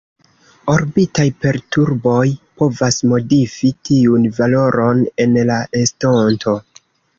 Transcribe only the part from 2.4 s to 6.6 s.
povas modifi tiun valoron en la estonto.